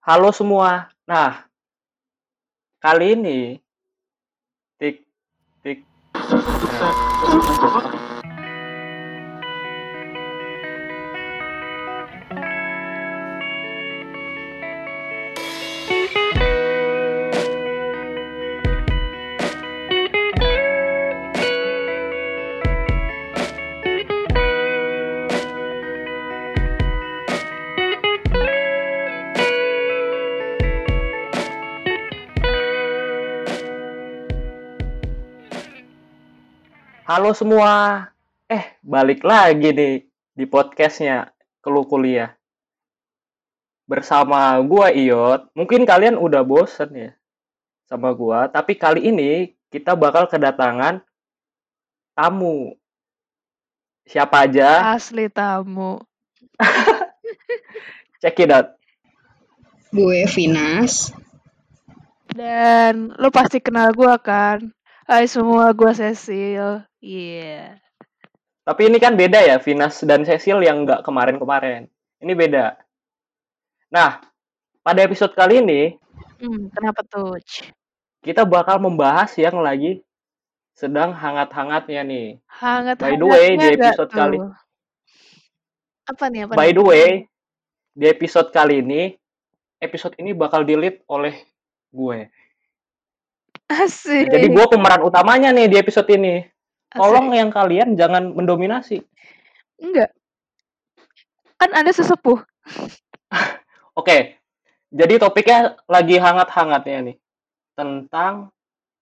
Halo 0.00 0.32
semua. 0.32 0.88
Nah, 1.04 1.44
kali 2.80 3.20
ini 3.20 3.60
tik 4.80 5.04
tik 5.60 5.84
Halo 37.08 37.32
semua. 37.32 38.04
Eh, 38.44 38.76
balik 38.84 39.24
lagi 39.24 39.72
nih 39.72 40.04
di 40.36 40.44
podcastnya 40.44 41.32
Keluh 41.64 41.88
Kuliah. 41.88 42.36
Bersama 43.88 44.60
gua 44.60 44.92
Iot. 44.92 45.48
Mungkin 45.56 45.88
kalian 45.88 46.20
udah 46.20 46.44
bosen 46.44 46.92
ya 46.92 47.10
sama 47.88 48.12
gua, 48.12 48.52
tapi 48.52 48.76
kali 48.76 49.08
ini 49.08 49.56
kita 49.72 49.96
bakal 49.96 50.28
kedatangan 50.28 51.00
tamu. 52.12 52.76
Siapa 54.04 54.44
aja? 54.44 54.92
Asli 54.92 55.32
tamu. 55.32 56.04
Check 58.20 58.44
it 58.44 58.52
out. 58.52 58.76
Gue 59.88 60.28
Vinas. 60.28 61.16
Dan 62.28 63.16
lo 63.16 63.32
pasti 63.32 63.58
kenal 63.58 63.96
gua 63.96 64.20
kan? 64.20 64.68
Hai 65.10 65.26
semua, 65.26 65.74
gua 65.74 65.90
Cecil. 65.90 66.86
Iya. 67.02 67.82
Tapi 68.62 68.86
ini 68.86 69.02
kan 69.02 69.18
beda 69.18 69.42
ya, 69.42 69.58
Vinas 69.58 69.98
dan 70.06 70.22
Cecil 70.22 70.62
yang 70.62 70.86
nggak 70.86 71.02
kemarin-kemarin. 71.02 71.90
Ini 72.22 72.30
beda. 72.38 72.78
Nah, 73.90 74.22
pada 74.86 75.02
episode 75.02 75.34
kali 75.34 75.66
ini, 75.66 75.98
Hmm, 76.38 76.70
kenapa 76.70 77.02
tuh? 77.02 77.34
Kita 78.22 78.46
bakal 78.46 78.78
membahas 78.78 79.34
yang 79.34 79.58
lagi 79.58 79.98
sedang 80.78 81.10
hangat-hangatnya 81.10 82.06
nih. 82.06 82.38
Hangat 82.46 83.02
By 83.02 83.18
the 83.18 83.26
way, 83.26 83.58
di 83.58 83.66
episode 83.66 84.14
kali 84.14 84.38
tuh? 84.38 84.54
Apa 86.06 86.24
nih? 86.30 86.46
Apa 86.46 86.54
By 86.54 86.70
nih? 86.70 86.74
the 86.78 86.84
way, 86.86 87.08
di 87.98 88.06
episode 88.06 88.54
kali 88.54 88.78
ini, 88.78 89.18
episode 89.82 90.14
ini 90.22 90.38
bakal 90.38 90.62
di-lead 90.62 91.02
oleh 91.10 91.34
gue. 91.90 92.30
Asik. 93.70 94.26
Jadi 94.26 94.50
gue 94.50 94.66
pemeran 94.66 95.06
utamanya 95.06 95.54
nih 95.54 95.70
di 95.70 95.76
episode 95.78 96.10
ini. 96.10 96.42
Asik. 96.42 96.98
Tolong 96.98 97.30
yang 97.30 97.54
kalian 97.54 97.94
jangan 97.94 98.34
mendominasi. 98.34 98.98
Enggak. 99.78 100.10
Kan 101.54 101.70
Anda 101.70 101.94
sesepuh. 101.94 102.42
Oke, 104.00 104.42
jadi 104.90 105.22
topiknya 105.22 105.78
lagi 105.86 106.18
hangat-hangatnya 106.18 106.98
nih. 107.14 107.16
Tentang 107.78 108.50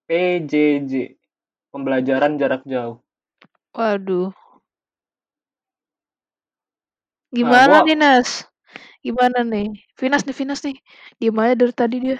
PJJ, 0.04 1.16
pembelajaran 1.72 2.36
jarak 2.36 2.62
jauh. 2.68 3.00
Waduh. 3.72 4.32
Nah, 7.28 7.36
Gimana 7.36 7.76
gue 7.84 7.92
nih, 7.92 7.96
Nas? 7.96 8.48
Gimana 9.04 9.44
nih? 9.44 9.68
Vinas 9.96 10.24
nih, 10.24 10.36
Vinas 10.36 10.60
nih. 10.64 10.76
Gimana 11.20 11.52
dari 11.56 11.74
tadi 11.76 11.96
dia? 12.00 12.18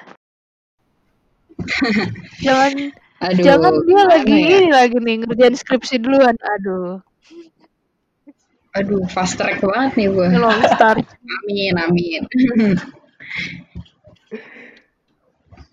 Jangan 2.47 2.95
Aduh, 3.19 3.43
jangan 3.43 3.75
dia 3.83 4.03
lagi 4.07 4.31
ya? 4.31 4.63
ini 4.63 4.71
lagi 4.71 4.95
nih 5.03 5.27
ngerjain 5.27 5.59
skripsi 5.59 5.99
duluan. 5.99 6.39
Aduh. 6.39 7.03
Aduh, 8.79 9.03
fast 9.11 9.35
track 9.35 9.59
banget 9.59 9.99
nih 9.99 10.07
gue. 10.15 10.39
Long 10.39 10.63
start. 10.71 11.03
Amin, 11.43 11.75
amin. 11.75 12.23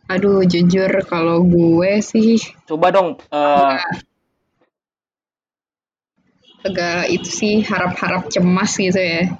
Aduh, 0.10 0.42
jujur 0.46 0.90
kalau 1.06 1.46
gue 1.46 2.02
sih 2.02 2.38
coba 2.70 2.94
dong 2.94 3.18
eh, 3.34 3.78
agak 6.62 7.10
itu 7.10 7.30
sih 7.30 7.56
harap-harap 7.66 8.30
cemas 8.34 8.74
gitu 8.78 8.98
ya. 8.98 9.34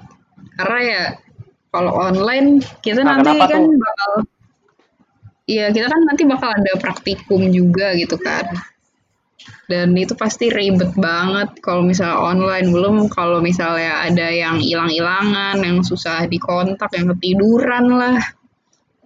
Karena 0.58 0.78
ya 0.82 1.02
kalau 1.74 1.94
online 1.94 2.62
kita 2.82 3.02
nah 3.02 3.18
nanti 3.18 3.34
kan 3.46 3.62
tuh? 3.66 3.78
bakal 3.78 4.12
Iya, 5.46 5.70
kita 5.70 5.86
kan 5.86 6.02
nanti 6.02 6.26
bakal 6.26 6.50
ada 6.50 6.74
praktikum 6.74 7.46
juga 7.54 7.94
gitu 7.94 8.18
kan. 8.18 8.50
Dan 9.70 9.94
itu 9.94 10.18
pasti 10.18 10.50
ribet 10.50 10.94
banget 10.98 11.62
kalau 11.62 11.86
misalnya 11.86 12.18
online. 12.18 12.70
Belum 12.74 13.06
kalau 13.06 13.38
misalnya 13.38 14.02
ada 14.02 14.26
yang 14.26 14.58
hilang-hilangan, 14.58 15.62
yang 15.62 15.86
susah 15.86 16.26
dikontak, 16.26 16.90
yang 16.98 17.14
ketiduran 17.14 17.86
lah. 17.94 18.18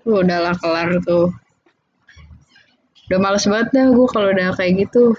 Tuh 0.00 0.24
udahlah 0.24 0.56
kelar 0.56 0.96
tuh. 1.04 1.28
Udah 3.12 3.18
males 3.20 3.44
banget 3.44 3.68
dah 3.76 3.86
gue 3.92 4.06
kalau 4.08 4.28
udah 4.32 4.48
kayak 4.56 4.88
gitu. 4.88 5.12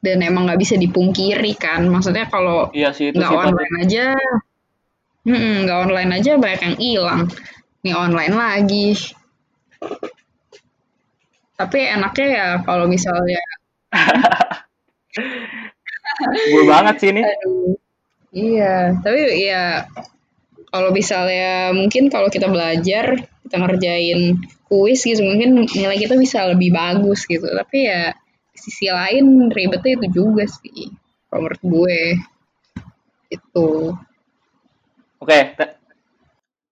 Dan 0.00 0.24
emang 0.24 0.48
nggak 0.48 0.60
bisa 0.60 0.80
dipungkiri 0.80 1.52
kan. 1.60 1.84
Maksudnya 1.84 2.32
kalau 2.32 2.72
Iya 2.72 2.96
nggak 2.96 3.28
online 3.28 3.74
aja, 3.84 4.04
nggak 5.28 5.78
online 5.84 6.10
aja 6.16 6.32
banyak 6.40 6.60
yang 6.64 6.76
hilang. 6.80 7.22
Nih 7.82 7.94
online 8.04 8.34
lagi. 8.42 8.86
Tapi 11.58 11.78
enaknya 11.94 12.26
ya 12.38 12.46
kalau 12.66 12.86
misalnya 12.94 13.40
Gue 16.52 16.64
banget 16.68 16.94
sih 17.00 17.08
ini. 17.12 17.22
Aduh. 17.24 17.74
Iya, 18.32 18.96
tapi 19.04 19.20
ya 19.44 19.84
kalau 20.72 20.88
misalnya 20.90 21.70
mungkin 21.76 22.08
kalau 22.08 22.32
kita 22.32 22.48
belajar, 22.48 23.20
kita 23.44 23.56
ngerjain 23.60 24.40
kuis 24.68 25.04
gitu, 25.04 25.20
mungkin 25.20 25.68
nilai 25.68 25.98
kita 26.00 26.16
bisa 26.16 26.48
lebih 26.48 26.72
bagus 26.72 27.28
gitu. 27.28 27.44
Tapi 27.44 27.78
ya 27.92 28.16
sisi 28.56 28.88
lain 28.88 29.52
ribetnya 29.52 30.00
itu 30.00 30.06
juga 30.24 30.44
sih. 30.48 30.88
Kalau 31.28 31.40
menurut 31.44 31.62
gue 31.64 31.98
itu. 33.30 33.68
Oke, 35.22 35.38
eh, 35.62 35.70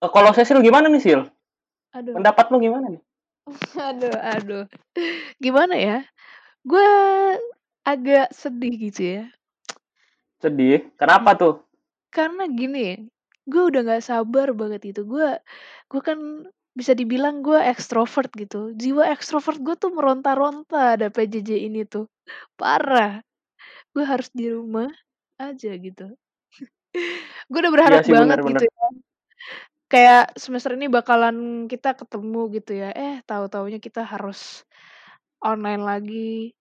kalau 0.09 0.33
Cecil 0.33 0.65
gimana 0.65 0.89
nih 0.89 1.03
Sil? 1.05 1.21
Aduh. 1.93 2.17
Pendapat 2.17 2.49
lu 2.49 2.57
gimana 2.65 2.89
nih? 2.89 3.03
Aduh, 3.91 4.15
aduh. 4.15 4.65
Gimana 5.43 5.75
ya? 5.75 5.99
Gue 6.63 6.87
agak 7.83 8.31
sedih 8.31 8.75
gitu 8.79 9.01
ya. 9.03 9.25
Sedih. 10.39 10.87
Kenapa 10.95 11.35
tuh? 11.35 11.65
Karena 12.15 12.47
gini, 12.47 13.11
gue 13.49 13.63
udah 13.67 13.81
gak 13.83 14.07
sabar 14.07 14.55
banget 14.55 14.95
itu. 14.95 15.03
Gue 15.03 15.37
gue 15.91 16.01
kan 16.05 16.47
bisa 16.79 16.95
dibilang 16.95 17.43
gue 17.43 17.59
ekstrovert 17.59 18.31
gitu. 18.39 18.71
Jiwa 18.79 19.11
ekstrovert 19.11 19.59
gue 19.59 19.75
tuh 19.75 19.91
meronta-ronta 19.91 20.95
ada 20.95 21.11
PJJ 21.11 21.67
ini 21.67 21.83
tuh. 21.85 22.07
Parah. 22.55 23.19
Gue 23.91 24.05
harus 24.07 24.31
di 24.31 24.47
rumah 24.47 24.89
aja 25.41 25.75
gitu. 25.75 26.15
gue 27.51 27.59
udah 27.59 27.73
berharap 27.75 28.07
sih 28.07 28.15
banget 28.15 28.39
benar-benar. 28.39 28.63
gitu 28.63 28.65
ya. 28.71 28.89
Kayak 29.91 30.39
semester 30.39 30.79
ini 30.79 30.87
bakalan 30.87 31.67
kita 31.67 31.99
ketemu 31.99 32.41
gitu 32.55 32.79
ya. 32.79 32.95
Eh, 32.95 33.27
tahu-taunya 33.27 33.83
kita 33.83 34.07
harus 34.07 34.63
online 35.43 35.83
lagi 35.83 36.55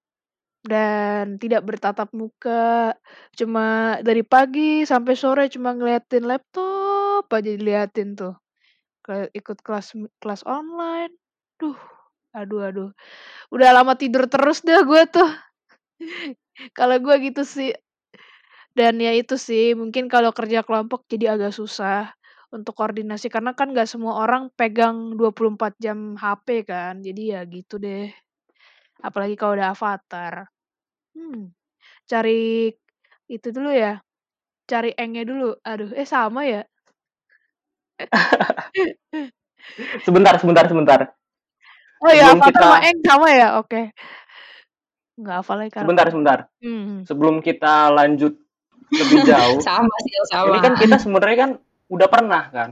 dan 0.65 1.37
tidak 1.37 1.61
bertatap 1.61 2.09
muka. 2.09 2.97
Cuma 3.37 3.97
dari 4.01 4.25
pagi 4.25 4.81
sampai 4.81 5.13
sore 5.13 5.45
cuma 5.53 5.77
ngeliatin 5.77 6.25
laptop 6.25 7.29
aja 7.29 7.53
diliatin 7.53 8.17
tuh. 8.17 8.33
Ikut 9.09 9.61
kelas 9.61 9.93
kelas 10.17 10.41
online. 10.49 11.13
Duh, 11.61 11.77
aduh 12.33 12.65
aduh. 12.65 12.89
Udah 13.53 13.77
lama 13.77 13.93
tidur 13.93 14.25
terus 14.25 14.65
dah 14.65 14.81
gue 14.81 15.03
tuh. 15.05 15.29
Kalau 16.77 16.97
gue 16.97 17.15
gitu 17.29 17.45
sih. 17.45 17.77
Dan 18.73 19.01
ya 19.01 19.11
itu 19.13 19.35
sih, 19.35 19.73
mungkin 19.75 20.07
kalau 20.07 20.31
kerja 20.31 20.61
kelompok 20.63 21.03
jadi 21.09 21.35
agak 21.35 21.51
susah 21.57 22.13
untuk 22.49 22.73
koordinasi 22.73 23.29
karena 23.29 23.53
kan 23.53 23.77
gak 23.77 23.85
semua 23.85 24.25
orang 24.25 24.49
pegang 24.57 25.13
24 25.13 25.77
jam 25.77 26.17
HP 26.17 26.65
kan. 26.65 26.97
Jadi 27.01 27.21
ya 27.33 27.45
gitu 27.45 27.77
deh. 27.77 28.09
Apalagi 29.05 29.37
kalau 29.37 29.55
udah 29.55 29.71
avatar. 29.71 30.49
Hmm, 31.13 31.53
cari 32.09 32.73
itu 33.29 33.47
dulu 33.53 33.69
ya. 33.71 34.01
Cari 34.65 34.93
engnya 34.97 35.23
dulu. 35.25 35.53
Aduh, 35.65 35.93
eh 35.93 36.09
sama 36.09 36.45
ya? 36.45 36.61
Sebentar, 40.07 40.39
sebentar, 40.39 40.65
sebentar. 40.65 40.99
Oh 41.99 42.09
ya, 42.09 42.31
Sebelum 42.31 42.39
avatar 42.39 42.49
kita 42.49 42.59
sama 42.63 42.77
eng 42.87 42.99
sama 43.03 43.27
ya? 43.29 43.47
Oke. 43.59 43.81
Nggak 45.19 45.35
hafal 45.43 45.55
lagi 45.59 45.71
sebentar, 45.75 46.07
karakter. 46.07 46.13
sebentar. 46.15 46.39
Hmm. 46.63 47.03
Sebelum 47.03 47.35
kita 47.43 47.91
lanjut 47.91 48.33
lebih 48.89 49.19
jauh, 49.29 49.59
Sama 49.59 49.95
sih, 50.07 50.15
ini 50.15 50.31
sama. 50.31 50.57
kan 50.63 50.73
kita 50.79 50.95
sebenarnya 50.97 51.37
kan 51.37 51.51
udah 51.89 52.07
pernah 52.07 52.43
kan 52.53 52.69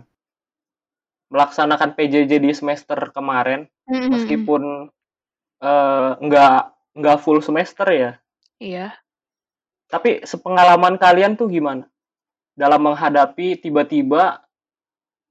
melaksanakan 1.27 1.91
PJJ 1.97 2.39
di 2.39 2.51
semester 2.55 3.11
kemarin 3.11 3.67
Mhm 3.87 3.95
mhm. 3.97 4.09
meskipun 4.13 4.63
eh, 5.63 6.09
nggak 6.21 6.59
nggak 6.97 7.17
full 7.21 7.39
semester 7.45 7.87
ya. 7.93 8.11
Iya. 8.57 8.93
Tapi 9.87 10.25
sepengalaman 10.25 10.99
kalian 10.99 11.39
tuh 11.39 11.47
gimana 11.47 11.85
dalam 12.57 12.83
menghadapi 12.83 13.61
tiba-tiba 13.61 14.43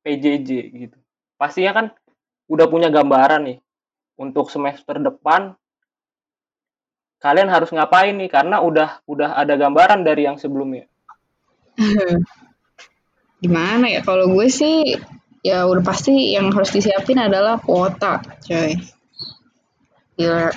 PJJ 0.06 0.50
gitu? 0.72 0.98
Pastinya 1.36 1.72
kan 1.74 1.86
udah 2.46 2.66
punya 2.70 2.88
gambaran 2.88 3.50
nih 3.50 3.58
untuk 4.16 4.48
semester 4.48 4.96
depan 4.96 5.52
kalian 7.20 7.50
harus 7.50 7.74
ngapain 7.74 8.14
nih 8.14 8.30
karena 8.30 8.62
udah 8.62 9.02
udah 9.04 9.36
ada 9.36 9.58
gambaran 9.58 10.06
dari 10.06 10.24
yang 10.30 10.38
sebelumnya. 10.38 10.86
Gimana 13.40 13.86
ya? 13.90 14.00
Kalau 14.00 14.32
gue 14.32 14.48
sih 14.48 14.96
ya 15.46 15.68
udah 15.68 15.84
pasti 15.84 16.34
yang 16.34 16.50
harus 16.50 16.74
disiapin 16.74 17.20
adalah 17.22 17.60
kuota, 17.62 18.18
coy. 18.42 18.74
Gila. 20.16 20.50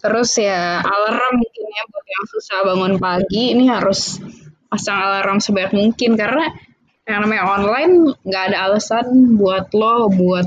Terus 0.00 0.30
ya 0.38 0.80
alarm 0.80 1.34
mungkin 1.40 1.64
ya 1.66 1.82
buat 1.88 2.06
yang 2.06 2.24
susah 2.30 2.58
bangun 2.62 2.94
pagi 2.98 3.54
ini 3.54 3.66
harus 3.66 4.22
pasang 4.70 4.98
alarm 4.98 5.38
sebanyak 5.38 5.72
mungkin 5.72 6.18
karena 6.18 6.52
yang 7.06 7.22
namanya 7.22 7.44
online 7.46 7.94
nggak 8.26 8.44
ada 8.52 8.58
alasan 8.66 9.38
buat 9.38 9.70
lo 9.70 10.10
buat 10.10 10.46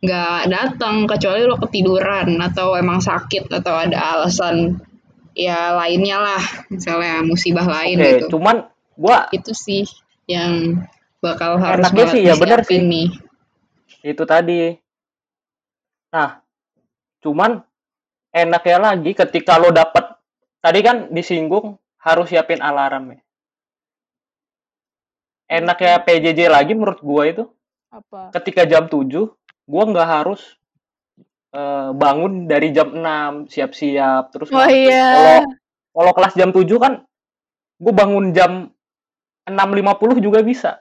nggak 0.00 0.40
datang 0.48 1.08
kecuali 1.08 1.44
lo 1.48 1.56
ketiduran 1.56 2.36
atau 2.40 2.76
emang 2.76 3.00
sakit 3.00 3.48
atau 3.48 3.74
ada 3.80 3.96
alasan 4.16 4.80
ya 5.32 5.72
lainnya 5.76 6.20
lah 6.20 6.42
misalnya 6.68 7.24
musibah 7.24 7.64
lain 7.64 7.96
Oke, 8.00 8.08
gitu 8.12 8.24
cuman 8.36 8.68
gua 8.96 9.28
itu 9.32 9.56
sih 9.56 9.88
yang 10.30 10.86
bakal 11.18 11.58
harus 11.58 11.82
enaknya 11.82 12.06
sih 12.06 12.22
ya 12.22 12.34
bener 12.38 12.62
sih 12.62 12.78
nih 12.78 13.10
itu 14.00 14.24
tadi. 14.24 14.72
Nah, 16.10 16.40
cuman 17.22 17.60
enaknya 18.32 18.78
lagi 18.80 19.12
ketika 19.12 19.60
lo 19.60 19.70
dapet 19.70 20.04
tadi 20.64 20.80
kan 20.80 21.12
disinggung 21.12 21.76
harus 22.00 22.26
siapin 22.32 22.64
alarm 22.64 23.16
ya. 23.16 23.20
Enaknya 25.50 26.00
PJJ 26.06 26.46
lagi 26.46 26.72
menurut 26.78 27.02
gua 27.02 27.26
itu 27.26 27.44
Apa? 27.90 28.30
ketika 28.38 28.62
jam 28.70 28.86
7 28.86 29.10
gua 29.66 29.82
nggak 29.90 30.08
harus 30.08 30.54
eh, 31.50 31.90
bangun 31.90 32.46
dari 32.46 32.70
jam 32.70 32.94
6 32.94 33.50
siap-siap 33.50 34.30
terus 34.30 34.48
Oh 34.54 34.70
iya. 34.70 35.10
Kalau 35.10 35.38
kalau 35.90 36.12
kelas 36.14 36.34
jam 36.38 36.50
7 36.54 36.70
kan 36.78 37.02
gue 37.80 37.92
bangun 37.96 38.36
jam 38.36 38.70
6.50 39.48 40.20
juga 40.20 40.40
bisa. 40.44 40.80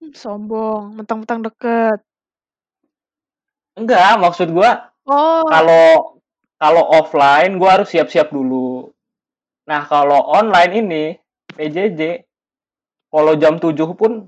Hmm, 0.00 0.12
Sombong, 0.12 0.98
mentang-mentang 1.00 1.40
deket. 1.44 2.00
Enggak, 3.74 4.20
maksud 4.22 4.54
gua 4.54 4.92
Oh, 5.04 5.44
kalau 5.44 6.16
kalau 6.56 6.84
offline 6.96 7.60
gua 7.60 7.80
harus 7.80 7.92
siap-siap 7.92 8.32
dulu. 8.32 8.88
Nah, 9.68 9.84
kalau 9.84 10.20
online 10.28 10.72
ini 10.80 11.04
PJJ 11.56 12.24
kalau 13.14 13.38
jam 13.38 13.62
7 13.62 13.94
pun 13.94 14.26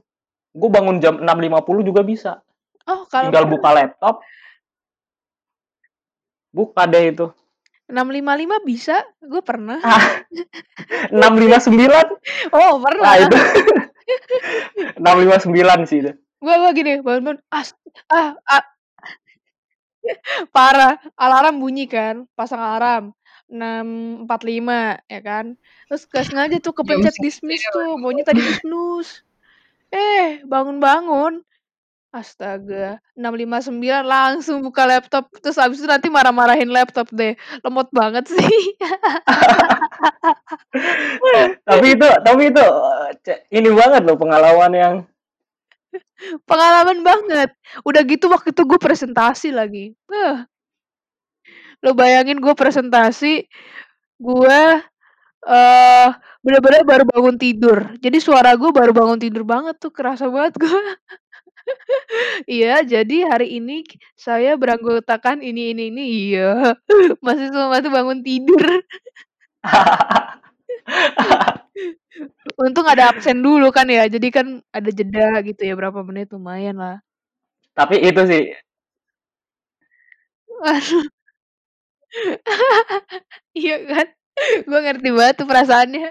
gue 0.55 0.71
bangun 0.71 1.03
jam 1.03 1.19
6.50 1.19 1.83
juga 1.83 2.07
bisa. 2.07 2.33
oh 2.87 3.03
kalau 3.11 3.29
Tinggal 3.29 3.51
buka 3.51 3.69
laptop. 3.75 4.23
Buka 6.55 6.87
deh 6.87 7.11
itu. 7.11 7.27
655 7.87 8.67
bisa? 8.67 8.97
Gue 9.23 9.43
pernah. 9.47 9.79
Ah, 9.83 10.27
659. 11.15 12.51
Oh, 12.51 12.79
Nah, 12.79 12.83
pernah. 12.83 13.13
itu 13.23 13.37
659 15.03 15.89
sih 15.91 15.99
itu. 16.03 16.13
Gue 16.39 16.55
gue 16.55 16.71
gini, 16.77 16.93
bangun-bangun, 17.01 17.41
as, 17.51 17.73
ah, 18.13 18.37
ah, 18.47 18.65
parah. 20.55 20.99
Alarm 21.19 21.59
bunyi 21.63 21.87
kan, 21.91 22.29
pasang 22.39 22.61
alarm 22.63 23.15
645 23.49 25.01
ya 25.07 25.21
kan. 25.23 25.47
Terus 25.89 26.03
gak 26.11 26.27
sengaja 26.27 26.57
tuh 26.59 26.75
kepencet 26.75 27.15
dismiss 27.23 27.63
tuh, 27.71 27.95
maunya 27.99 28.27
tadi 28.27 28.43
snooze. 28.63 29.23
Eh, 29.91 30.43
bangun-bangun. 30.45 31.43
Astaga, 32.17 32.97
659 33.13 33.77
langsung 34.09 34.65
buka 34.65 34.89
laptop. 34.89 35.29
Terus 35.37 35.61
abis 35.61 35.85
itu 35.85 35.89
nanti 35.89 36.09
marah-marahin 36.09 36.73
laptop 36.73 37.13
deh. 37.13 37.37
Lemot 37.61 37.93
banget 37.93 38.25
sih. 38.33 38.57
tapi 41.69 41.87
itu 41.93 42.09
tapi 42.25 42.43
itu 42.49 42.65
ini 43.53 43.69
banget 43.69 44.03
loh 44.09 44.17
pengalaman 44.17 44.73
yang 44.73 44.95
Pengalaman 46.49 47.05
banget. 47.05 47.53
Udah 47.85 48.03
gitu 48.09 48.33
waktu 48.33 48.53
itu 48.53 48.63
gue 48.65 48.81
presentasi 48.81 49.53
lagi. 49.53 49.93
Lo 51.85 51.93
bayangin 51.93 52.41
gue 52.41 52.55
presentasi, 52.57 53.45
gue 54.17 54.61
eh 55.47 56.09
bener-bener 56.41 56.83
baru 56.89 57.05
bangun 57.05 57.37
tidur. 57.37 57.79
Jadi 58.01 58.19
suara 58.23 58.57
gue 58.57 58.71
baru 58.73 58.97
bangun 58.97 59.21
tidur 59.21 59.45
banget 59.45 59.77
tuh, 59.77 59.93
kerasa 59.93 60.33
banget 60.33 60.57
gue. 60.57 60.81
Iya, 62.51 62.69
jadi 62.93 63.15
hari 63.31 63.47
ini 63.59 63.73
k- 63.89 63.99
saya 64.17 64.51
beranggotakan 64.61 65.41
ini 65.45 65.73
ini 65.73 65.83
ini. 65.93 66.03
Iya, 66.33 66.75
masih 67.27 67.47
semua 67.53 67.79
tuh 67.85 67.93
bangun 67.97 68.19
tidur. 68.27 68.63
Untung 72.57 72.87
ada 72.89 73.13
absen 73.13 73.41
dulu 73.45 73.69
kan 73.75 73.87
ya, 73.89 74.09
jadi 74.09 74.29
kan 74.33 74.47
ada 74.73 74.91
jeda 74.93 75.41
gitu 75.45 75.61
ya 75.69 75.75
berapa 75.77 76.01
menit 76.07 76.33
lumayan 76.33 76.77
lah. 76.81 76.97
tapi 77.77 77.97
itu 78.03 78.23
sih 78.31 78.43
Aduh, 80.71 81.07
iya 83.59 83.77
kan? 83.91 84.07
Gue 84.69 84.79
ngerti 84.85 85.09
banget 85.17 85.35
tuh 85.41 85.47
perasaannya. 85.51 86.07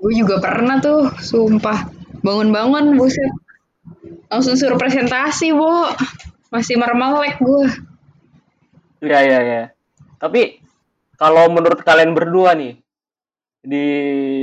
gue 0.00 0.12
juga 0.20 0.36
pernah 0.44 0.76
tuh 0.82 1.08
sumpah 1.30 1.78
bangun-bangun 2.24 2.96
buset 2.98 3.30
langsung 4.28 4.54
suruh 4.58 4.78
presentasi 4.78 5.52
bu. 5.54 5.90
Masih 6.54 6.78
mermelek 6.78 7.42
gue 7.42 7.66
ya 9.04 9.20
ya 9.20 9.40
ya 9.44 9.62
tapi 10.16 10.64
kalau 11.20 11.52
menurut 11.52 11.84
kalian 11.84 12.16
berdua 12.16 12.56
nih 12.56 12.80
di 13.64 13.86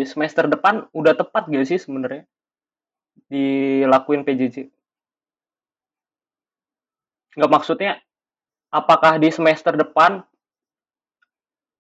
semester 0.06 0.46
depan 0.50 0.86
udah 0.94 1.14
tepat 1.18 1.50
gak 1.50 1.66
sih 1.66 1.82
sebenarnya 1.82 2.26
dilakuin 3.30 4.26
PJJ 4.26 4.70
nggak 7.32 7.52
maksudnya 7.52 8.02
apakah 8.70 9.18
di 9.18 9.32
semester 9.32 9.74
depan 9.74 10.20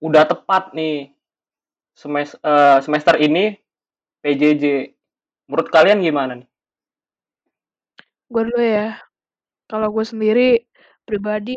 udah 0.01 0.23
tepat 0.25 0.71
nih 0.73 1.11
semester 1.93 2.39
semester 2.81 3.19
ini 3.19 3.59
PJJ 4.23 4.95
menurut 5.51 5.67
kalian 5.69 5.99
gimana 6.01 6.39
nih 6.39 6.49
Gue 8.31 8.41
dulu 8.47 8.61
ya. 8.63 8.95
Kalau 9.71 9.87
gue 9.95 10.05
sendiri 10.07 10.41
pribadi 11.07 11.51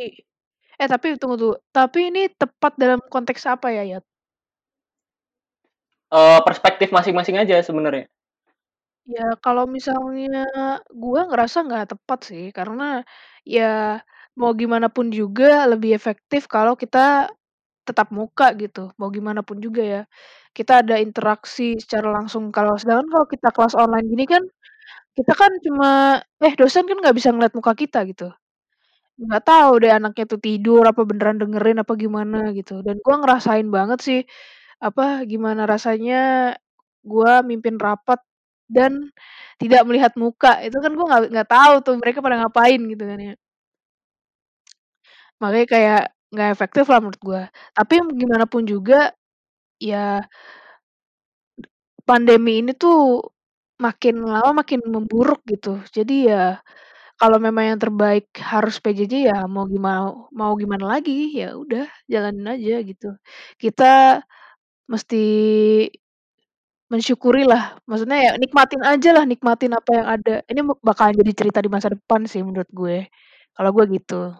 eh 0.81 0.89
tapi 0.91 1.07
tunggu 1.21 1.37
dulu. 1.43 1.55
Tapi 1.77 1.99
ini 2.11 2.23
tepat 2.41 2.75
dalam 2.83 3.01
konteks 3.15 3.45
apa 3.55 3.69
ya, 3.77 3.83
Yat? 3.99 4.05
Eh, 6.13 6.39
perspektif 6.45 6.93
masing-masing 6.93 7.37
aja 7.41 7.57
sebenarnya 7.65 8.05
Ya 9.07 9.37
kalau 9.45 9.69
misalnya 9.69 10.49
gue 10.89 11.21
ngerasa 11.29 11.57
nggak 11.69 11.85
tepat 11.93 12.19
sih, 12.25 12.45
karena 12.57 13.05
ya 13.45 14.01
mau 14.41 14.51
gimana 14.57 14.89
pun 14.89 15.13
juga 15.13 15.69
lebih 15.69 15.93
efektif 15.93 16.49
kalau 16.49 16.73
kita 16.73 17.29
tetap 17.89 18.09
muka 18.19 18.53
gitu, 18.63 18.81
mau 19.01 19.09
gimana 19.13 19.41
pun 19.49 19.59
juga 19.67 19.83
ya. 19.95 20.01
Kita 20.57 20.73
ada 20.85 20.97
interaksi 21.05 21.77
secara 21.83 22.09
langsung, 22.17 22.49
kalau 22.57 22.75
sedangkan 22.81 23.09
kalau 23.13 23.27
kita 23.35 23.49
kelas 23.57 23.75
online 23.77 24.07
gini 24.13 24.25
kan, 24.33 24.43
kita 25.19 25.33
kan 25.41 25.53
cuma 25.67 25.89
eh 26.45 26.55
dosen 26.59 26.85
kan 26.91 26.97
nggak 27.03 27.17
bisa 27.19 27.31
ngeliat 27.35 27.55
muka 27.59 27.73
kita 27.79 28.03
gitu. 28.11 28.31
Nggak 29.21 29.43
tahu 29.49 29.73
deh 29.83 29.93
anaknya 29.95 30.25
tuh 30.33 30.41
tidur 30.43 30.83
apa 30.91 31.03
beneran 31.09 31.39
dengerin 31.43 31.79
apa 31.85 31.95
gimana 31.99 32.39
gitu, 32.59 32.81
dan 32.87 32.97
gue 33.05 33.15
ngerasain 33.23 33.69
banget 33.77 33.99
sih, 34.07 34.21
apa, 34.83 35.25
gimana 35.31 35.63
rasanya 35.71 36.17
gua 37.07 37.43
mimpin 37.47 37.77
rapat 37.81 38.21
dan 38.71 39.11
tidak 39.63 39.83
melihat 39.89 40.13
muka, 40.21 40.61
itu 40.67 40.77
kan 40.85 40.93
gue 40.99 41.07
nggak 41.11 41.23
nggak 41.35 41.49
tahu 41.53 41.75
tuh 41.87 41.95
mereka 42.03 42.19
pada 42.25 42.37
ngapain 42.45 42.81
gitu 42.93 43.05
kan 43.11 43.19
ya. 43.23 43.35
Makanya 45.43 45.67
kayak 45.73 46.01
nggak 46.35 46.49
efektif 46.55 46.85
lah 46.91 46.99
menurut 47.03 47.21
gue. 47.23 47.43
Tapi 47.77 47.95
gimana 48.21 48.45
pun 48.51 48.63
juga, 48.67 49.11
ya 49.81 50.25
pandemi 52.09 52.61
ini 52.61 52.73
tuh 52.77 53.25
makin 53.79 54.23
lama 54.23 54.63
makin 54.65 54.81
memburuk 54.87 55.43
gitu. 55.49 55.83
Jadi 55.91 56.31
ya 56.31 56.63
kalau 57.15 57.39
memang 57.39 57.75
yang 57.75 57.81
terbaik 57.81 58.27
harus 58.43 58.79
PJJ 58.83 59.31
ya 59.31 59.39
mau 59.47 59.67
gimana 59.71 60.11
mau 60.35 60.53
gimana 60.59 60.99
lagi, 60.99 61.31
ya 61.35 61.55
udah 61.55 61.87
jalanin 62.11 62.47
aja 62.51 62.75
gitu. 62.83 63.15
Kita 63.59 64.23
mesti 64.91 65.25
mensyukurilah, 66.93 67.81
maksudnya 67.89 68.19
ya 68.21 68.33
nikmatin 68.37 68.83
aja 68.85 69.11
lah, 69.17 69.25
nikmatin 69.27 69.73
apa 69.75 69.91
yang 69.95 70.07
ada. 70.07 70.35
Ini 70.47 70.61
bakalan 70.85 71.17
jadi 71.17 71.33
cerita 71.33 71.59
di 71.65 71.71
masa 71.73 71.91
depan 71.91 72.29
sih 72.29 72.45
menurut 72.45 72.69
gue. 72.71 73.09
Kalau 73.55 73.71
gue 73.73 73.85
gitu. 73.99 74.35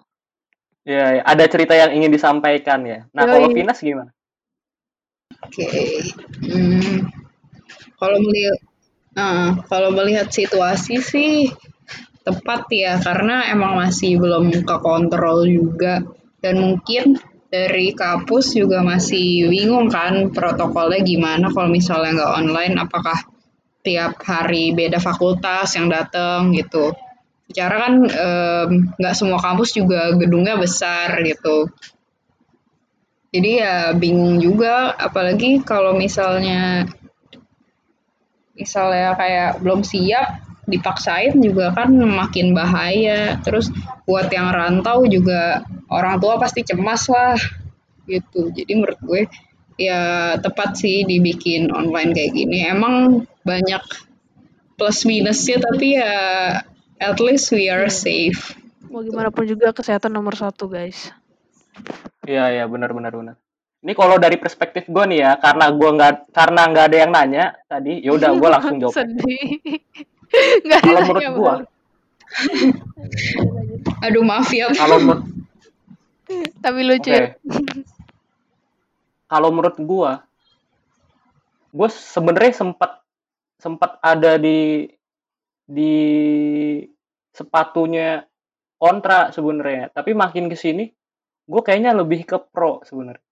Ya, 0.85 1.17
ya, 1.17 1.23
ada 1.25 1.45
cerita 1.49 1.73
yang 1.73 1.97
ingin 1.97 2.13
disampaikan 2.13 2.85
ya. 2.85 3.09
Nah, 3.17 3.25
kalau 3.25 3.49
Yoi. 3.49 3.57
Finas 3.57 3.81
gimana? 3.81 4.13
Oke. 5.41 5.65
Hmm. 6.45 7.09
Kalau 7.97 8.19
melihat 8.21 8.59
nah, 9.15 9.63
kalau 9.71 9.95
melihat 9.95 10.29
situasi 10.29 11.01
sih 11.01 11.51
tepat 12.25 12.67
ya 12.73 12.99
karena 12.99 13.53
emang 13.53 13.79
masih 13.79 14.17
belum 14.19 14.51
ke 14.65 14.77
kontrol 14.81 15.45
juga. 15.47 16.03
Dan 16.41 16.61
mungkin 16.61 17.17
dari 17.49 17.95
kampus 17.95 18.59
juga 18.59 18.83
masih 18.83 19.49
bingung 19.49 19.89
kan 19.89 20.35
protokolnya 20.35 21.01
gimana 21.07 21.49
kalau 21.55 21.71
misalnya 21.71 22.21
nggak 22.21 22.35
online 22.35 22.75
apakah 22.83 23.19
tiap 23.85 24.19
hari 24.25 24.73
beda 24.75 24.99
fakultas 24.99 25.77
yang 25.77 25.89
datang 25.93 26.53
gitu. 26.57 26.93
Secara 27.49 27.77
kan 27.87 27.95
nggak 28.99 29.15
semua 29.15 29.39
kampus 29.39 29.77
juga 29.77 30.13
gedungnya 30.17 30.57
besar 30.57 31.21
gitu. 31.23 31.69
Jadi 33.35 33.51
ya 33.61 33.93
bingung 33.93 34.41
juga 34.41 34.95
apalagi 34.95 35.61
kalau 35.61 35.93
misalnya 35.95 36.89
misalnya 38.55 39.19
kayak 39.19 39.61
belum 39.61 39.83
siap 39.83 40.43
dipaksain 40.65 41.37
juga 41.45 41.77
kan 41.77 41.93
makin 41.93 42.57
bahaya 42.57 43.37
terus 43.45 43.69
buat 44.09 44.33
yang 44.33 44.49
rantau 44.49 45.05
juga 45.05 45.61
orang 45.93 46.17
tua 46.17 46.41
pasti 46.41 46.65
cemas 46.65 47.05
lah 47.13 47.37
gitu 48.09 48.49
jadi 48.49 48.73
menurut 48.73 49.01
gue 49.05 49.23
ya 49.77 50.35
tepat 50.41 50.81
sih 50.81 51.05
dibikin 51.05 51.69
online 51.69 52.17
kayak 52.17 52.33
gini 52.33 52.65
emang 52.65 53.29
banyak 53.45 53.83
plus 54.81 55.05
minusnya 55.05 55.61
tapi 55.61 55.99
ya 56.01 56.17
at 56.99 57.19
least 57.21 57.51
we 57.53 57.69
are 57.71 57.87
hmm. 57.87 57.95
safe. 57.95 58.55
Mau 58.91 59.03
gimana 59.03 59.31
pun 59.35 59.45
juga 59.47 59.75
kesehatan 59.75 60.15
nomor 60.15 60.39
satu 60.39 60.71
guys. 60.71 61.11
Iya 62.25 62.55
iya 62.55 62.65
benar 62.71 62.95
benar 62.95 63.13
benar. 63.13 63.37
Ini 63.85 63.93
kalau 63.93 64.17
dari 64.17 64.41
perspektif 64.41 64.89
gue 64.89 65.05
nih 65.13 65.21
ya, 65.21 65.33
karena 65.37 65.69
gue 65.69 65.91
nggak 65.93 66.33
karena 66.33 66.61
nggak 66.73 66.85
ada 66.89 66.97
yang 66.97 67.13
nanya 67.13 67.45
tadi, 67.69 68.01
ya 68.01 68.17
udah 68.17 68.31
gue 68.33 68.49
langsung 68.57 68.77
jawab. 68.81 68.97
Sedih. 68.97 69.61
kalau 70.81 71.01
menurut 71.05 71.29
gue, 71.37 71.55
aduh 74.01 74.25
maaf 74.25 74.49
ya. 74.51 74.73
Kalau 74.73 74.97
menurut 74.99 75.25
tapi 76.65 76.81
lucu. 76.81 77.13
Okay. 77.13 77.37
kalau 79.29 79.53
menurut 79.53 79.77
gue, 79.77 80.11
gue 81.77 81.89
sebenarnya 81.93 82.53
sempat 82.57 83.05
sempat 83.61 84.01
ada 84.01 84.41
di 84.41 84.89
di 85.65 85.97
sepatunya 87.33 88.23
kontra 88.77 89.33
sebenarnya 89.33 89.89
tapi 89.91 90.13
makin 90.13 90.53
ke 90.53 90.57
sini 90.61 90.93
gue 91.49 91.63
kayaknya 91.65 91.97
lebih 91.97 92.29
ke 92.29 92.37
pro 92.53 92.85
sebenarnya 92.85 93.24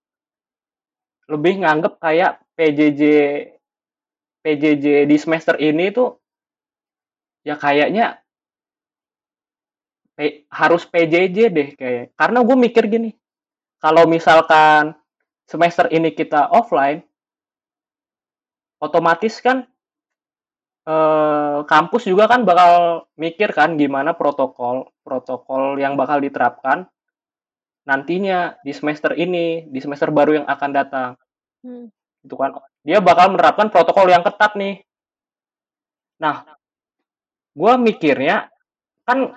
lebih 1.33 1.65
nganggep 1.65 1.97
kayak 1.97 2.45
PJJ 2.53 3.03
PJJ 4.45 5.09
di 5.09 5.17
semester 5.17 5.57
ini 5.57 5.89
tuh 5.89 6.21
ya 7.43 7.57
kayaknya 7.57 8.21
P, 10.13 10.45
harus 10.53 10.85
PJJ 10.85 11.39
deh 11.49 11.69
kayak 11.73 12.13
karena 12.21 12.45
gue 12.45 12.57
mikir 12.59 12.85
gini 12.93 13.17
kalau 13.81 14.05
misalkan 14.05 14.93
semester 15.49 15.89
ini 15.89 16.13
kita 16.13 16.53
offline 16.53 17.01
otomatis 18.83 19.41
kan 19.41 19.65
eh, 20.85 21.59
kampus 21.65 22.05
juga 22.05 22.29
kan 22.29 22.45
bakal 22.45 23.07
mikir 23.17 23.57
kan 23.57 23.81
gimana 23.81 24.13
protokol 24.13 24.93
protokol 25.01 25.81
yang 25.81 25.97
bakal 25.97 26.21
diterapkan 26.21 26.87
nantinya 27.83 28.59
di 28.63 28.71
semester 28.71 29.15
ini 29.19 29.67
di 29.67 29.79
semester 29.83 30.15
baru 30.15 30.43
yang 30.43 30.47
akan 30.47 30.71
datang 30.71 31.11
hmm. 31.63 31.87
itu 32.27 32.35
kan. 32.35 32.59
Dia 32.83 32.99
bakal 32.99 33.35
menerapkan 33.35 33.71
protokol 33.71 34.11
yang 34.11 34.27
ketat 34.27 34.55
nih. 34.59 34.83
Nah 36.23 36.47
gue 37.53 37.73
mikirnya 37.79 38.49
kan 39.05 39.37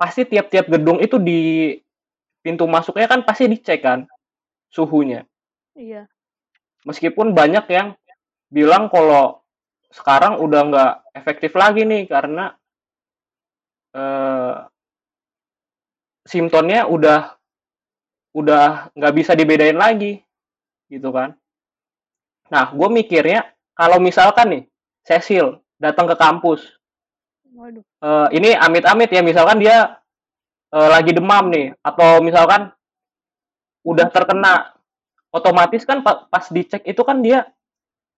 pasti 0.00 0.24
tiap-tiap 0.24 0.72
gedung 0.72 0.98
itu 0.98 1.20
di 1.20 1.76
pintu 2.40 2.64
masuknya 2.64 3.04
kan 3.04 3.20
pasti 3.20 3.48
dicek 3.48 3.84
kan 3.84 4.08
suhunya. 4.72 5.28
Iya. 5.76 6.08
Meskipun 6.88 7.36
banyak 7.36 7.68
yang 7.68 7.92
bilang 8.48 8.88
kalau 8.88 9.44
sekarang 9.92 10.40
udah 10.40 10.60
nggak 10.70 10.92
efektif 11.18 11.52
lagi 11.52 11.84
nih 11.84 12.08
karena 12.08 12.54
uh, 13.92 14.64
simptomnya 16.24 16.86
udah 16.86 17.36
udah 18.30 18.94
nggak 18.94 19.14
bisa 19.18 19.34
dibedain 19.34 19.74
lagi 19.74 20.22
gitu 20.90 21.14
kan. 21.14 21.38
Nah 22.50 22.74
gue 22.74 22.88
mikirnya 22.90 23.46
kalau 23.78 24.02
misalkan 24.02 24.46
nih 24.50 24.64
Cecil 25.06 25.62
datang 25.80 26.10
ke 26.10 26.18
kampus 26.18 26.80
Waduh. 27.50 27.82
Uh, 27.98 28.28
ini 28.30 28.54
amit-amit 28.54 29.10
ya 29.10 29.22
misalkan 29.26 29.58
dia 29.58 29.98
uh, 30.70 30.88
lagi 30.90 31.10
demam 31.10 31.50
nih 31.50 31.74
atau 31.82 32.22
misalkan 32.22 32.70
udah 33.82 34.06
terkena 34.12 34.76
otomatis 35.34 35.82
kan 35.82 36.02
pas 36.04 36.46
dicek 36.50 36.84
itu 36.86 37.02
kan 37.02 37.22
dia 37.22 37.48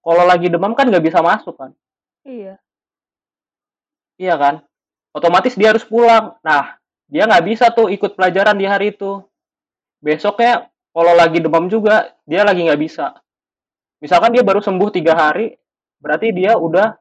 kalau 0.03 0.27
lagi 0.27 0.51
demam 0.51 0.75
kan 0.75 0.89
nggak 0.91 1.05
bisa 1.05 1.23
masuk 1.23 1.55
kan. 1.57 1.71
Iya. 2.27 2.59
Iya 4.19 4.35
kan? 4.37 4.55
Otomatis 5.15 5.55
dia 5.55 5.73
harus 5.73 5.87
pulang. 5.87 6.37
Nah 6.45 6.77
dia 7.09 7.25
nggak 7.25 7.45
bisa 7.47 7.71
tuh 7.73 7.89
ikut 7.89 8.19
pelajaran 8.19 8.59
di 8.59 8.67
hari 8.69 8.93
itu. 8.93 9.23
Besoknya 10.03 10.72
kalau 10.93 11.13
lagi 11.17 11.41
demam 11.41 11.67
juga 11.67 12.13
dia 12.29 12.47
lagi 12.47 12.65
nggak 12.69 12.81
bisa 12.81 13.17
misalkan 13.99 14.33
dia 14.37 14.45
baru 14.45 14.61
sembuh 14.61 14.91
tiga 14.93 15.17
hari 15.17 15.57
berarti 15.99 16.31
dia 16.33 16.55
udah 16.57 16.95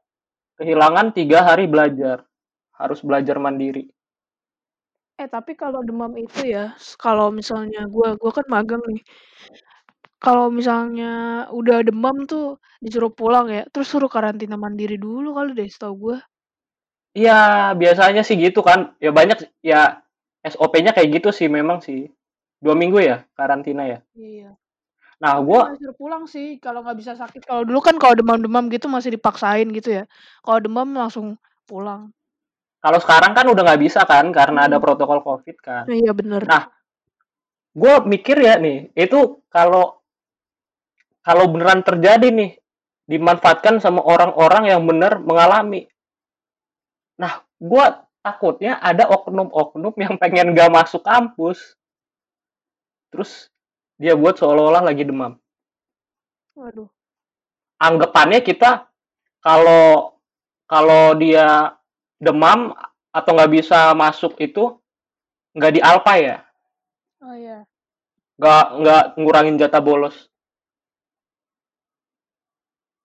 kehilangan 0.57 1.13
tiga 1.15 1.45
hari 1.45 1.67
belajar 1.67 2.23
harus 2.75 2.99
belajar 3.05 3.37
mandiri 3.37 3.87
eh 5.21 5.29
tapi 5.29 5.53
kalau 5.53 5.85
demam 5.85 6.11
itu 6.17 6.49
ya 6.49 6.73
kalau 6.97 7.29
misalnya 7.29 7.85
gue 7.85 8.09
gue 8.17 8.31
kan 8.33 8.45
magang 8.49 8.81
nih 8.89 9.03
kalau 10.21 10.53
misalnya 10.53 11.45
udah 11.49 11.81
demam 11.81 12.29
tuh 12.29 12.61
disuruh 12.77 13.09
pulang 13.09 13.49
ya, 13.49 13.65
terus 13.73 13.89
suruh 13.89 14.05
karantina 14.05 14.53
mandiri 14.53 15.01
dulu 15.01 15.33
kali 15.33 15.57
deh 15.57 15.65
setahu 15.65 15.93
gue. 15.97 16.17
Iya, 17.17 17.73
biasanya 17.73 18.21
sih 18.21 18.37
gitu 18.37 18.61
kan. 18.61 18.93
Ya 19.01 19.09
banyak 19.09 19.49
ya 19.65 20.05
SOP-nya 20.45 20.93
kayak 20.93 21.09
gitu 21.19 21.33
sih 21.33 21.49
memang 21.49 21.81
sih. 21.81 22.05
Dua 22.61 22.77
minggu 22.77 23.01
ya 23.01 23.25
karantina 23.33 23.89
ya. 23.89 23.99
Iya. 24.13 24.53
Nah, 25.21 25.37
gue 25.37 25.61
suruh 25.77 25.97
pulang 25.97 26.25
sih 26.25 26.57
kalau 26.57 26.81
nggak 26.81 26.97
bisa 26.97 27.13
sakit. 27.13 27.45
Kalau 27.45 27.61
dulu 27.61 27.77
kan 27.81 27.97
kalau 28.01 28.17
demam-demam 28.17 28.69
gitu 28.73 28.89
masih 28.89 29.13
dipaksain 29.13 29.69
gitu 29.69 30.01
ya. 30.01 30.03
Kalau 30.41 30.61
demam 30.61 30.89
langsung 30.93 31.37
pulang. 31.69 32.09
Kalau 32.81 32.97
sekarang 32.97 33.37
kan 33.37 33.45
udah 33.45 33.61
nggak 33.61 33.81
bisa 33.81 34.01
kan 34.09 34.33
karena 34.33 34.65
hmm. 34.65 34.67
ada 34.73 34.77
protokol 34.81 35.21
COVID 35.21 35.57
kan. 35.61 35.85
Iya 35.85 36.17
bener. 36.17 36.41
Nah, 36.49 36.69
gue 37.77 37.93
mikir 38.09 38.41
ya 38.41 38.57
nih, 38.57 38.89
itu 38.97 39.45
kalau 39.53 40.01
kalau 41.21 41.45
beneran 41.53 41.85
terjadi 41.85 42.33
nih 42.33 42.57
dimanfaatkan 43.05 43.77
sama 43.77 44.01
orang-orang 44.01 44.73
yang 44.73 44.81
benar 44.89 45.21
mengalami. 45.21 45.85
Nah, 47.21 47.45
gue 47.61 47.85
takutnya 48.25 48.81
ada 48.81 49.05
oknum-oknum 49.05 49.93
yang 50.01 50.17
pengen 50.17 50.57
gak 50.57 50.73
masuk 50.73 51.05
kampus, 51.05 51.77
terus 53.11 53.51
dia 54.01 54.17
buat 54.17 54.39
seolah-olah 54.39 54.81
lagi 54.81 55.05
demam. 55.05 55.37
Waduh. 56.57 56.89
Anggapannya 57.77 58.41
kita 58.41 58.89
kalau 59.43 60.17
kalau 60.65 61.13
dia 61.19 61.75
demam 62.17 62.71
atau 63.11 63.31
nggak 63.35 63.51
bisa 63.51 63.91
masuk 63.91 64.39
itu 64.39 64.79
nggak 65.53 65.73
di 65.75 65.81
alpa 65.83 66.13
ya? 66.17 66.37
Oh 67.21 67.35
iya. 67.35 67.67
Nggak 68.39 68.65
nggak 68.81 69.03
ngurangin 69.19 69.59
jatah 69.59 69.83
bolos. 69.83 70.31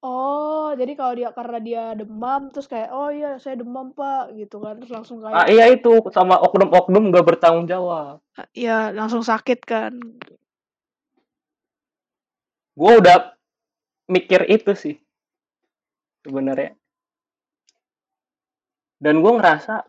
Oh, 0.05 0.36
jadi 0.75 0.93
kalau 0.99 1.13
dia 1.15 1.31
karena 1.31 1.59
dia 1.63 1.85
demam 1.95 2.51
terus 2.51 2.67
kayak, 2.67 2.91
"Oh 2.91 3.13
iya 3.13 3.39
saya 3.39 3.61
demam 3.61 3.95
Pak," 3.95 4.35
gitu 4.35 4.59
kan, 4.59 4.81
terus 4.83 4.91
langsung 4.91 5.23
kayak 5.23 5.37
Ah, 5.37 5.47
iya 5.47 5.71
itu 5.71 6.03
sama 6.11 6.41
oknum-oknum 6.43 7.15
nggak 7.15 7.27
bertanggung 7.27 7.71
jawab. 7.71 8.19
Iya, 8.57 8.91
langsung 8.91 9.23
sakit 9.23 9.61
kan. 9.63 9.95
Gue 12.77 12.93
udah 12.99 13.37
mikir 14.11 14.51
itu 14.51 14.73
sih. 14.75 14.97
Sebenarnya. 16.27 16.75
Dan 18.99 19.21
gue 19.21 19.33
ngerasa 19.37 19.85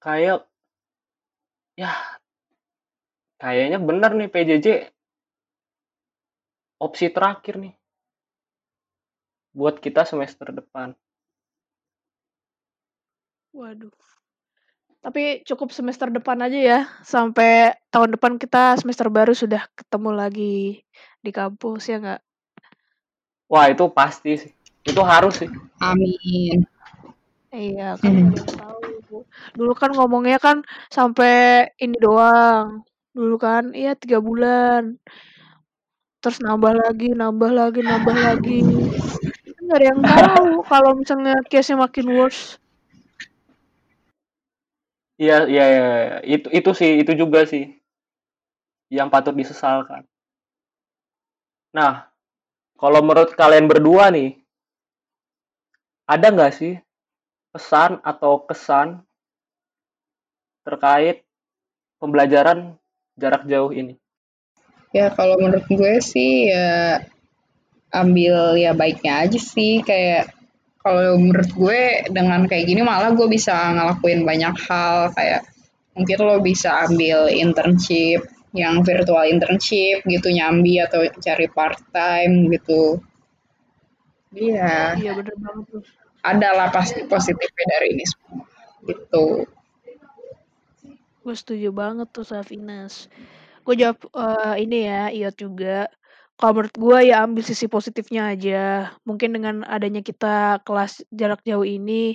kayak 0.00 0.48
ya 1.76 1.92
kayaknya 3.36 3.78
bener 3.80 4.10
nih 4.16 4.28
PJJ 4.32 4.66
opsi 6.80 7.12
terakhir 7.12 7.60
nih 7.60 7.76
buat 9.56 9.80
kita 9.80 10.04
semester 10.04 10.52
depan. 10.52 10.92
Waduh. 13.56 13.96
Tapi 15.00 15.40
cukup 15.48 15.72
semester 15.72 16.12
depan 16.12 16.36
aja 16.44 16.58
ya. 16.60 16.80
Sampai 17.00 17.72
tahun 17.88 18.20
depan 18.20 18.36
kita 18.36 18.76
semester 18.76 19.08
baru 19.08 19.32
sudah 19.32 19.64
ketemu 19.72 20.10
lagi 20.12 20.84
di 21.24 21.30
kampus 21.32 21.88
ya 21.88 21.96
nggak? 22.02 22.20
Wah, 23.48 23.72
itu 23.72 23.86
pasti 23.88 24.36
sih. 24.36 24.52
Itu 24.84 25.00
harus 25.00 25.40
sih. 25.40 25.50
Amin. 25.80 26.66
Iya, 27.54 27.96
kan 27.96 28.12
Hmm. 28.12 28.34
tahu. 28.34 29.24
Dulu 29.56 29.72
kan 29.72 29.90
ngomongnya 29.96 30.36
kan 30.36 30.60
sampai 30.92 31.64
ini 31.80 31.96
doang. 31.96 32.84
Dulu 33.16 33.40
kan, 33.40 33.72
iya 33.72 33.96
tiga 33.96 34.20
bulan. 34.20 35.00
Terus 36.20 36.42
nambah 36.42 36.74
lagi, 36.74 37.14
nambah 37.14 37.50
lagi, 37.54 37.80
nambah 37.80 38.16
lagi. 38.18 38.60
Kan 39.66 39.74
nggak 39.74 39.82
ada 39.82 39.90
yang 39.90 40.02
tahu 40.06 40.50
kalau 40.62 40.90
misalnya 40.94 41.34
case-nya 41.50 41.82
makin 41.82 42.06
worse. 42.14 42.54
Iya, 45.18 45.50
iya, 45.50 45.64
iya. 45.66 45.86
Itu 46.22 46.46
itu 46.54 46.70
sih, 46.70 47.02
itu 47.02 47.18
juga 47.18 47.42
sih 47.42 47.74
yang 48.94 49.10
patut 49.10 49.34
disesalkan. 49.34 50.06
Nah, 51.74 52.06
kalau 52.78 53.02
menurut 53.02 53.34
kalian 53.34 53.66
berdua 53.66 54.14
nih, 54.14 54.38
ada 56.06 56.30
nggak 56.30 56.54
sih 56.54 56.78
pesan 57.50 57.98
atau 58.06 58.46
kesan 58.46 59.02
terkait 60.62 61.26
pembelajaran 61.98 62.78
jarak 63.18 63.42
jauh 63.50 63.74
ini? 63.74 63.98
Ya 64.94 65.10
kalau 65.10 65.34
menurut 65.42 65.66
gue 65.66 65.98
sih 65.98 66.54
ya 66.54 67.02
ambil 68.02 68.36
ya 68.64 68.72
baiknya 68.76 69.12
aja 69.24 69.38
sih 69.40 69.80
kayak 69.88 70.32
kalau 70.84 71.18
menurut 71.18 71.50
gue 71.50 71.80
dengan 72.16 72.40
kayak 72.50 72.64
gini 72.70 72.80
malah 72.84 73.10
gue 73.18 73.26
bisa 73.26 73.54
ngelakuin 73.74 74.22
banyak 74.22 74.54
hal 74.66 75.10
kayak 75.16 75.42
mungkin 75.96 76.18
lo 76.28 76.36
bisa 76.44 76.70
ambil 76.86 77.18
internship 77.32 78.20
yang 78.54 78.74
virtual 78.86 79.24
internship 79.26 80.04
gitu 80.06 80.28
nyambi 80.32 80.80
atau 80.80 81.00
cari 81.24 81.46
part 81.56 81.80
time 81.92 82.48
gitu. 82.54 83.00
Iya, 84.36 85.00
Iya 85.00 85.10
bener 85.18 85.34
banget 85.44 85.64
tuh. 85.72 85.82
ada 86.32 86.48
lah 86.58 86.68
pasti 86.76 87.00
positifnya 87.12 87.64
dari 87.72 87.86
ini 87.94 88.04
semua 88.12 88.44
gitu. 88.88 89.24
Gue 91.24 91.34
setuju 91.34 91.68
banget 91.74 92.08
tuh 92.14 92.26
Safinas. 92.30 92.94
Gue 93.66 93.74
jawab 93.80 93.98
eh, 94.14 94.54
ini 94.64 94.78
ya, 94.88 95.02
Iot 95.10 95.36
juga. 95.44 95.90
Kalau 96.40 96.52
menurut 96.52 96.76
gue 96.76 96.98
ya 97.08 97.24
ambil 97.24 97.40
sisi 97.40 97.64
positifnya 97.64 98.28
aja. 98.36 98.92
Mungkin 99.08 99.32
dengan 99.32 99.64
adanya 99.64 100.04
kita 100.04 100.60
kelas 100.68 101.00
jarak 101.08 101.40
jauh 101.48 101.64
ini, 101.64 102.12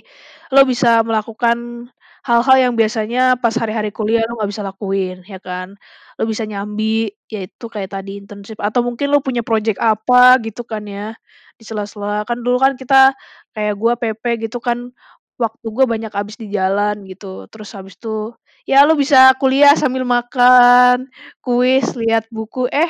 lo 0.54 0.62
bisa 0.62 1.02
melakukan 1.02 1.90
hal-hal 2.22 2.56
yang 2.70 2.74
biasanya 2.78 3.34
pas 3.42 3.50
hari-hari 3.58 3.90
kuliah 3.90 4.22
lo 4.30 4.38
nggak 4.38 4.50
bisa 4.54 4.62
lakuin, 4.62 5.26
ya 5.26 5.42
kan? 5.42 5.74
Lo 6.14 6.22
bisa 6.30 6.46
nyambi, 6.46 7.10
yaitu 7.26 7.66
kayak 7.66 7.90
tadi 7.98 8.22
internship. 8.22 8.62
Atau 8.62 8.86
mungkin 8.86 9.10
lo 9.10 9.18
punya 9.18 9.42
project 9.42 9.82
apa 9.82 10.38
gitu 10.46 10.62
kan 10.62 10.86
ya, 10.86 11.18
di 11.58 11.66
sela-sela. 11.66 12.22
Kan 12.22 12.46
dulu 12.46 12.62
kan 12.62 12.78
kita, 12.78 13.18
kayak 13.58 13.74
gue 13.74 13.92
PP 13.98 14.24
gitu 14.46 14.62
kan, 14.62 14.94
waktu 15.34 15.66
gue 15.66 15.82
banyak 15.90 16.14
habis 16.14 16.38
di 16.38 16.46
jalan 16.54 17.02
gitu. 17.10 17.50
Terus 17.50 17.74
habis 17.74 17.98
itu, 17.98 18.30
ya 18.70 18.86
lo 18.86 18.94
bisa 18.94 19.34
kuliah 19.42 19.74
sambil 19.74 20.06
makan, 20.06 21.10
kuis, 21.42 21.90
lihat 21.98 22.30
buku, 22.30 22.70
eh 22.70 22.86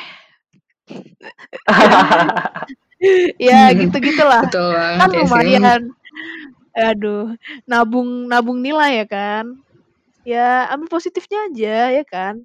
ya 3.51 3.71
gitu-gitulah. 3.75 4.47
Betul 4.47 4.73
Kan 4.73 5.09
ya 5.11 5.21
lumayan. 5.23 5.81
Aduh, 6.73 7.37
nabung 7.69 8.25
nabung 8.25 8.59
nilai 8.59 9.03
ya 9.03 9.05
kan. 9.05 9.45
Ya 10.23 10.71
ambil 10.71 10.87
positifnya 10.89 11.51
aja 11.51 12.01
ya 12.01 12.03
kan. 12.07 12.41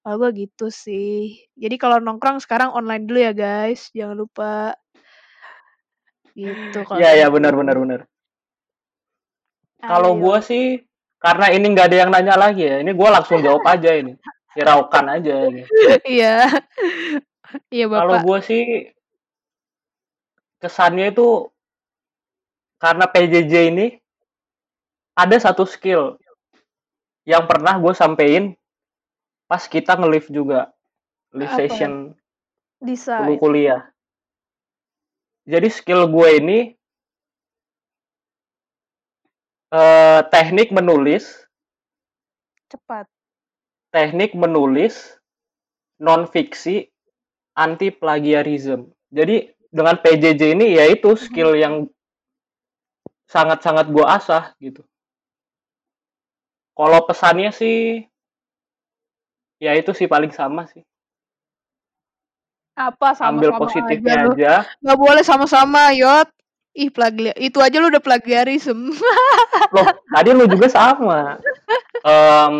Kalau 0.00 0.16
gue 0.16 0.48
gitu 0.48 0.72
sih. 0.72 1.44
Jadi 1.60 1.76
kalau 1.76 2.00
nongkrong 2.00 2.40
sekarang 2.40 2.72
online 2.72 3.04
dulu 3.04 3.20
ya 3.20 3.32
guys, 3.36 3.92
jangan 3.92 4.16
lupa. 4.16 4.72
Gitu 6.32 6.80
kalau 6.88 6.98
Iya, 7.00 7.20
iya, 7.20 7.26
gue. 7.28 7.36
benar, 7.36 7.52
benar, 7.52 7.76
benar. 7.76 8.00
Kalau 9.80 10.16
gue 10.16 10.38
sih, 10.44 10.64
karena 11.20 11.52
ini 11.52 11.66
nggak 11.72 11.88
ada 11.92 11.96
yang 12.04 12.10
nanya 12.12 12.34
lagi 12.36 12.64
ya, 12.64 12.80
ini 12.80 12.92
gue 12.96 13.08
langsung 13.08 13.44
jawab 13.44 13.64
aja 13.68 13.92
ini. 13.92 14.16
Hiraukan 14.56 15.06
aja 15.20 15.34
ini. 15.48 15.62
Iya. 16.20 16.48
Iya 17.70 17.86
Kalau 17.90 18.14
Bapak. 18.18 18.24
gue 18.26 18.38
sih, 18.46 18.62
kesannya 20.60 21.10
itu 21.10 21.50
karena 22.80 23.04
PJJ 23.10 23.54
ini 23.74 23.86
ada 25.16 25.36
satu 25.36 25.64
skill 25.68 26.16
yang 27.28 27.44
pernah 27.44 27.76
gue 27.76 27.92
sampein 27.92 28.44
pas 29.50 29.60
kita 29.66 29.98
nge-live 29.98 30.28
juga. 30.30 30.60
Live 31.30 31.54
Apa? 31.54 31.58
session 31.66 31.92
dulu 32.80 33.34
kuliah. 33.38 33.86
Jadi 35.46 35.68
skill 35.70 36.06
gue 36.10 36.28
ini 36.38 36.58
eh, 39.70 40.20
teknik 40.30 40.70
menulis, 40.74 41.26
Cepat. 42.70 43.06
teknik 43.90 44.34
menulis 44.38 45.18
non 45.98 46.24
fiksi 46.30 46.86
anti 47.60 47.92
plagiarism. 47.92 48.88
Jadi 49.12 49.52
dengan 49.68 50.00
PJJ 50.00 50.56
ini 50.56 50.80
ya 50.80 50.88
itu 50.88 51.12
skill 51.14 51.52
yang 51.52 51.84
sangat-sangat 53.28 53.92
gue 53.92 54.02
asah 54.02 54.56
gitu. 54.58 54.82
Kalau 56.74 57.04
pesannya 57.04 57.52
sih 57.52 58.08
ya 59.60 59.76
itu 59.76 59.92
sih 59.92 60.08
paling 60.08 60.32
sama 60.32 60.64
sih. 60.72 60.80
Apa 62.80 63.12
Ambil 63.20 63.52
sama-sama 63.52 63.52
aja 63.52 63.60
positifnya 63.60 64.14
lu. 64.24 64.32
aja. 64.32 64.54
Nggak 64.80 64.98
boleh 64.98 65.22
sama-sama, 65.22 65.92
Yot. 65.92 66.32
Ih, 66.72 66.88
plagi 66.88 67.34
itu 67.36 67.58
aja 67.60 67.76
lu 67.82 67.92
udah 67.92 68.00
plagiarism. 68.00 68.94
Loh, 69.74 69.86
tadi 70.16 70.30
lu 70.32 70.48
juga 70.48 70.70
sama. 70.70 71.36
Em, 72.00 72.56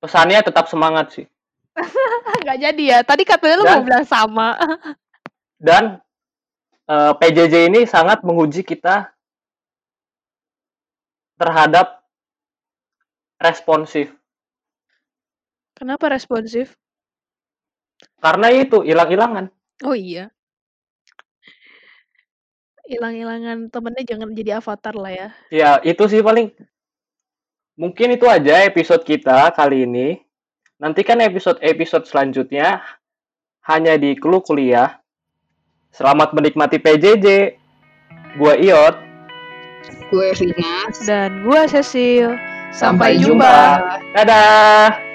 pesannya 0.00 0.40
tetap 0.40 0.70
semangat 0.70 1.12
sih. 1.12 1.26
Nggak 2.44 2.58
jadi 2.58 2.84
ya. 2.84 2.98
Tadi 3.04 3.22
katanya 3.24 3.54
lu 3.60 3.64
mau 3.64 3.76
Dan 3.80 3.86
bilang 3.86 4.06
sama. 4.06 4.48
dan 5.66 5.84
eh, 6.90 7.12
PJJ 7.16 7.54
ini 7.70 7.80
sangat 7.86 8.26
menguji 8.26 8.66
kita 8.66 9.12
terhadap 11.38 12.02
responsif. 13.42 14.14
Kenapa 15.74 16.06
responsif? 16.12 16.78
Karena 18.22 18.54
itu 18.54 18.86
hilang-hilangan. 18.86 19.50
Oh 19.82 19.98
iya. 19.98 20.30
Hilang-hilangan 22.86 23.70
temennya 23.70 24.02
jangan 24.06 24.30
jadi 24.34 24.62
avatar 24.62 24.94
lah 24.94 25.10
ya. 25.10 25.28
Ya, 25.50 25.70
itu 25.82 26.06
sih 26.06 26.22
paling 26.22 26.54
mungkin 27.74 28.14
itu 28.14 28.26
aja 28.30 28.62
episode 28.62 29.02
kita 29.02 29.50
kali 29.54 29.86
ini. 29.86 30.22
Nantikan 30.82 31.22
episode-episode 31.22 32.10
selanjutnya 32.10 32.82
hanya 33.70 33.94
di 33.94 34.18
Clue 34.18 34.42
Kuliah. 34.42 34.98
Selamat 35.94 36.34
menikmati 36.34 36.82
PJJ. 36.82 37.54
Gua 38.34 38.58
Iot. 38.58 38.98
Gue 40.10 40.34
Rinas. 40.34 41.06
Dan 41.06 41.46
gua 41.46 41.70
Cecil. 41.70 42.34
Sampai 42.74 43.14
Sampai 43.14 43.22
jumpa. 43.22 43.46
jumpa. 43.46 43.94
Dadah. 44.10 45.11